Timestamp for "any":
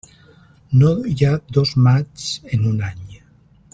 2.89-3.05